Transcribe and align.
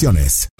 condiciones. 0.00 0.59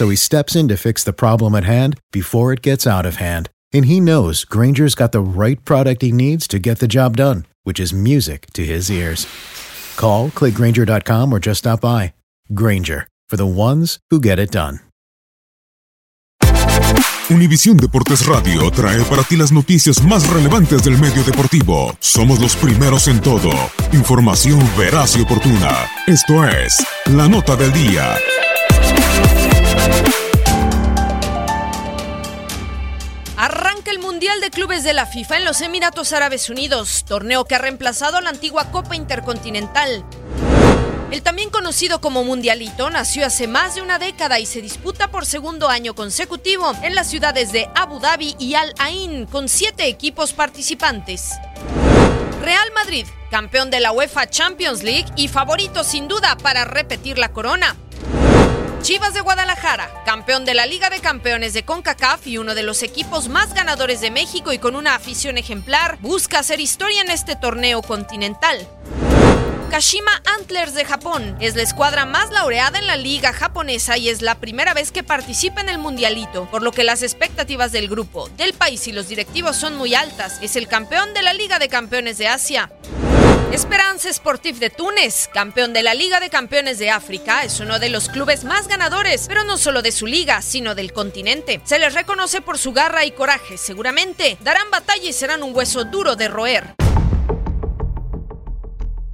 So 0.00 0.08
he 0.08 0.16
steps 0.16 0.56
in 0.56 0.66
to 0.68 0.78
fix 0.78 1.04
the 1.04 1.12
problem 1.12 1.54
at 1.54 1.64
hand 1.64 2.00
before 2.10 2.54
it 2.54 2.62
gets 2.62 2.86
out 2.86 3.04
of 3.04 3.16
hand. 3.16 3.50
And 3.70 3.84
he 3.84 4.00
knows 4.00 4.46
Granger's 4.46 4.94
got 4.94 5.12
the 5.12 5.20
right 5.20 5.62
product 5.62 6.00
he 6.00 6.10
needs 6.10 6.48
to 6.48 6.58
get 6.58 6.78
the 6.78 6.88
job 6.88 7.18
done, 7.18 7.44
which 7.64 7.78
is 7.78 7.92
music 7.92 8.46
to 8.54 8.64
his 8.64 8.90
ears. 8.90 9.26
Call, 9.98 10.30
clickgranger.com, 10.30 11.34
or 11.34 11.38
just 11.38 11.58
stop 11.58 11.82
by. 11.82 12.14
Granger, 12.54 13.08
for 13.28 13.36
the 13.36 13.44
ones 13.44 13.98
who 14.08 14.22
get 14.22 14.38
it 14.38 14.50
done. 14.50 14.80
Univisión 17.28 17.76
Deportes 17.76 18.24
Radio 18.26 18.70
trae 18.70 19.04
para 19.04 19.22
ti 19.22 19.36
las 19.36 19.52
noticias 19.52 20.02
más 20.02 20.26
relevantes 20.30 20.82
del 20.82 20.96
medio 20.96 21.22
deportivo. 21.24 21.94
Somos 22.00 22.40
los 22.40 22.56
primeros 22.56 23.06
en 23.06 23.20
todo. 23.20 23.50
Información 23.92 24.58
veraz 24.78 25.14
y 25.18 25.20
oportuna. 25.20 25.90
Esto 26.06 26.42
es 26.48 26.78
La 27.04 27.28
Nota 27.28 27.54
del 27.54 27.70
Día. 27.74 28.16
De 34.40 34.50
Clubes 34.50 34.84
de 34.84 34.94
la 34.94 35.04
FIFA 35.04 35.38
en 35.38 35.44
los 35.44 35.60
Emiratos 35.60 36.14
Árabes 36.14 36.48
Unidos, 36.48 37.04
torneo 37.06 37.44
que 37.44 37.54
ha 37.54 37.58
reemplazado 37.58 38.16
a 38.16 38.20
la 38.22 38.30
antigua 38.30 38.70
Copa 38.70 38.96
Intercontinental. 38.96 40.02
El 41.10 41.22
también 41.22 41.50
conocido 41.50 42.00
como 42.00 42.24
Mundialito 42.24 42.88
nació 42.88 43.26
hace 43.26 43.46
más 43.46 43.74
de 43.74 43.82
una 43.82 43.98
década 43.98 44.38
y 44.38 44.46
se 44.46 44.62
disputa 44.62 45.10
por 45.10 45.26
segundo 45.26 45.68
año 45.68 45.94
consecutivo 45.94 46.74
en 46.82 46.94
las 46.94 47.10
ciudades 47.10 47.52
de 47.52 47.68
Abu 47.74 47.98
Dhabi 47.98 48.34
y 48.38 48.54
Al 48.54 48.72
Ain, 48.78 49.26
con 49.26 49.46
siete 49.46 49.86
equipos 49.88 50.32
participantes. 50.32 51.32
Real 52.42 52.72
Madrid, 52.74 53.06
campeón 53.30 53.70
de 53.70 53.80
la 53.80 53.92
UEFA 53.92 54.30
Champions 54.30 54.82
League 54.82 55.12
y 55.16 55.28
favorito 55.28 55.84
sin 55.84 56.08
duda 56.08 56.38
para 56.38 56.64
repetir 56.64 57.18
la 57.18 57.32
corona. 57.32 57.76
Chivas 58.82 59.12
de 59.12 59.20
Guadalajara, 59.20 59.90
campeón 60.06 60.46
de 60.46 60.54
la 60.54 60.64
Liga 60.64 60.88
de 60.88 61.00
Campeones 61.00 61.52
de 61.52 61.64
CONCACAF 61.64 62.26
y 62.26 62.38
uno 62.38 62.54
de 62.54 62.62
los 62.62 62.82
equipos 62.82 63.28
más 63.28 63.52
ganadores 63.52 64.00
de 64.00 64.10
México 64.10 64.54
y 64.54 64.58
con 64.58 64.74
una 64.74 64.94
afición 64.94 65.36
ejemplar, 65.36 65.98
busca 66.00 66.38
hacer 66.38 66.60
historia 66.60 67.02
en 67.02 67.10
este 67.10 67.36
torneo 67.36 67.82
continental. 67.82 68.66
Kashima 69.70 70.22
Antlers 70.38 70.72
de 70.72 70.86
Japón 70.86 71.36
es 71.40 71.56
la 71.56 71.62
escuadra 71.62 72.06
más 72.06 72.30
laureada 72.30 72.78
en 72.78 72.86
la 72.86 72.96
liga 72.96 73.34
japonesa 73.34 73.98
y 73.98 74.08
es 74.08 74.22
la 74.22 74.36
primera 74.36 74.72
vez 74.72 74.92
que 74.92 75.02
participa 75.02 75.60
en 75.60 75.68
el 75.68 75.78
mundialito, 75.78 76.46
por 76.50 76.62
lo 76.62 76.72
que 76.72 76.82
las 76.82 77.02
expectativas 77.02 77.72
del 77.72 77.86
grupo, 77.86 78.30
del 78.38 78.54
país 78.54 78.88
y 78.88 78.92
los 78.92 79.08
directivos 79.08 79.56
son 79.56 79.76
muy 79.76 79.94
altas. 79.94 80.38
Es 80.40 80.56
el 80.56 80.68
campeón 80.68 81.12
de 81.12 81.22
la 81.22 81.34
Liga 81.34 81.58
de 81.58 81.68
Campeones 81.68 82.16
de 82.16 82.28
Asia. 82.28 82.70
Esperanza 83.52 84.12
Sportif 84.12 84.60
de 84.60 84.70
Túnez, 84.70 85.28
campeón 85.34 85.72
de 85.72 85.82
la 85.82 85.92
Liga 85.92 86.20
de 86.20 86.30
Campeones 86.30 86.78
de 86.78 86.90
África, 86.90 87.42
es 87.42 87.58
uno 87.58 87.80
de 87.80 87.88
los 87.88 88.08
clubes 88.08 88.44
más 88.44 88.68
ganadores, 88.68 89.26
pero 89.26 89.42
no 89.42 89.58
solo 89.58 89.82
de 89.82 89.90
su 89.90 90.06
liga, 90.06 90.40
sino 90.40 90.76
del 90.76 90.92
continente. 90.92 91.60
Se 91.64 91.80
les 91.80 91.94
reconoce 91.94 92.40
por 92.42 92.58
su 92.58 92.72
garra 92.72 93.04
y 93.04 93.10
coraje, 93.10 93.58
seguramente 93.58 94.38
darán 94.40 94.70
batalla 94.70 95.08
y 95.08 95.12
serán 95.12 95.42
un 95.42 95.52
hueso 95.54 95.84
duro 95.84 96.14
de 96.14 96.28
roer. 96.28 96.74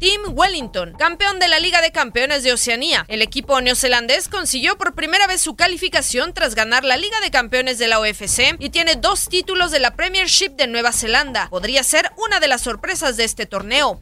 Team 0.00 0.34
Wellington, 0.34 0.94
campeón 0.98 1.38
de 1.38 1.46
la 1.46 1.58
Liga 1.60 1.82
de 1.82 1.92
Campeones 1.92 2.42
de 2.42 2.54
Oceanía. 2.54 3.04
El 3.08 3.20
equipo 3.20 3.60
neozelandés 3.60 4.30
consiguió 4.30 4.78
por 4.78 4.94
primera 4.94 5.26
vez 5.26 5.42
su 5.42 5.56
calificación 5.56 6.32
tras 6.32 6.54
ganar 6.54 6.84
la 6.84 6.96
Liga 6.96 7.20
de 7.20 7.30
Campeones 7.30 7.76
de 7.76 7.86
la 7.86 8.00
UFC 8.00 8.56
y 8.58 8.70
tiene 8.70 8.96
dos 8.96 9.28
títulos 9.28 9.70
de 9.70 9.78
la 9.78 9.94
Premiership 9.96 10.52
de 10.56 10.68
Nueva 10.68 10.92
Zelanda. 10.92 11.50
Podría 11.50 11.82
ser 11.82 12.10
una 12.16 12.40
de 12.40 12.48
las 12.48 12.62
sorpresas 12.62 13.18
de 13.18 13.24
este 13.24 13.44
torneo. 13.44 14.00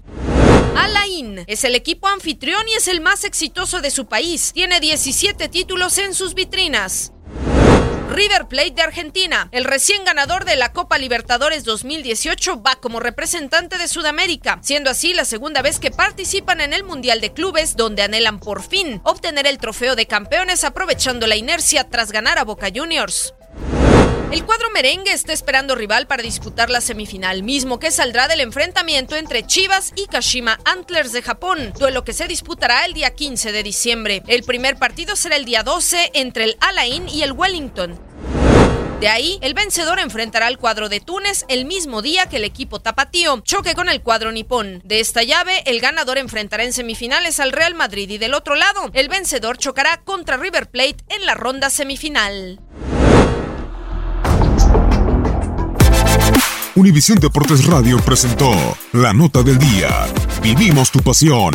Alain 0.76 1.42
es 1.48 1.64
el 1.64 1.74
equipo 1.74 2.06
anfitrión 2.06 2.62
y 2.68 2.74
es 2.74 2.86
el 2.86 3.00
más 3.00 3.24
exitoso 3.24 3.80
de 3.80 3.90
su 3.90 4.06
país. 4.06 4.52
Tiene 4.54 4.78
17 4.78 5.48
títulos 5.48 5.98
en 5.98 6.14
sus 6.14 6.34
vitrinas. 6.34 7.12
River 8.18 8.48
Plate 8.48 8.72
de 8.72 8.82
Argentina, 8.82 9.48
el 9.52 9.64
recién 9.64 10.02
ganador 10.04 10.44
de 10.44 10.56
la 10.56 10.72
Copa 10.72 10.98
Libertadores 10.98 11.62
2018, 11.62 12.60
va 12.60 12.74
como 12.74 12.98
representante 12.98 13.78
de 13.78 13.86
Sudamérica, 13.86 14.58
siendo 14.60 14.90
así 14.90 15.14
la 15.14 15.24
segunda 15.24 15.62
vez 15.62 15.78
que 15.78 15.92
participan 15.92 16.60
en 16.60 16.72
el 16.72 16.82
Mundial 16.82 17.20
de 17.20 17.32
Clubes, 17.32 17.76
donde 17.76 18.02
anhelan 18.02 18.40
por 18.40 18.64
fin 18.64 19.00
obtener 19.04 19.46
el 19.46 19.58
trofeo 19.58 19.94
de 19.94 20.06
campeones 20.06 20.64
aprovechando 20.64 21.28
la 21.28 21.36
inercia 21.36 21.88
tras 21.88 22.10
ganar 22.10 22.40
a 22.40 22.44
Boca 22.44 22.66
Juniors. 22.74 23.34
El 24.32 24.44
cuadro 24.44 24.68
merengue 24.74 25.12
está 25.12 25.32
esperando 25.32 25.76
rival 25.76 26.08
para 26.08 26.24
disputar 26.24 26.70
la 26.70 26.80
semifinal, 26.80 27.44
mismo 27.44 27.78
que 27.78 27.92
saldrá 27.92 28.26
del 28.26 28.40
enfrentamiento 28.40 29.14
entre 29.14 29.46
Chivas 29.46 29.92
y 29.94 30.06
Kashima 30.06 30.58
Antlers 30.64 31.12
de 31.12 31.22
Japón, 31.22 31.72
duelo 31.78 32.02
que 32.02 32.12
se 32.12 32.26
disputará 32.26 32.84
el 32.84 32.94
día 32.94 33.14
15 33.14 33.52
de 33.52 33.62
diciembre. 33.62 34.22
El 34.26 34.42
primer 34.42 34.76
partido 34.76 35.14
será 35.14 35.36
el 35.36 35.44
día 35.44 35.62
12 35.62 36.10
entre 36.14 36.44
el 36.44 36.56
Alain 36.60 37.08
y 37.08 37.22
el 37.22 37.30
Wellington. 37.30 38.07
De 39.00 39.06
ahí, 39.06 39.38
el 39.42 39.54
vencedor 39.54 40.00
enfrentará 40.00 40.48
al 40.48 40.58
cuadro 40.58 40.88
de 40.88 40.98
Túnez 40.98 41.44
el 41.48 41.66
mismo 41.66 42.02
día 42.02 42.28
que 42.28 42.38
el 42.38 42.44
equipo 42.44 42.80
tapatío 42.80 43.40
choque 43.42 43.76
con 43.76 43.88
el 43.88 44.02
cuadro 44.02 44.32
nipón. 44.32 44.82
De 44.84 44.98
esta 44.98 45.22
llave, 45.22 45.62
el 45.66 45.80
ganador 45.80 46.18
enfrentará 46.18 46.64
en 46.64 46.72
semifinales 46.72 47.38
al 47.38 47.52
Real 47.52 47.76
Madrid 47.76 48.10
y 48.10 48.18
del 48.18 48.34
otro 48.34 48.56
lado, 48.56 48.90
el 48.94 49.08
vencedor 49.08 49.56
chocará 49.56 49.98
contra 49.98 50.36
River 50.36 50.68
Plate 50.68 50.96
en 51.10 51.26
la 51.26 51.34
ronda 51.34 51.70
semifinal. 51.70 52.60
Univisión 56.74 57.18
Deportes 57.18 57.66
Radio 57.66 57.98
presentó 57.98 58.52
La 58.92 59.12
Nota 59.12 59.42
del 59.42 59.58
Día. 59.58 60.06
Vivimos 60.42 60.90
tu 60.90 61.00
pasión. 61.00 61.54